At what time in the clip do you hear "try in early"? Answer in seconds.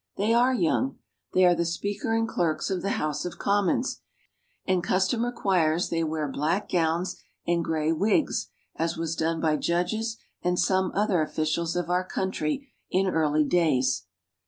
12.31-13.43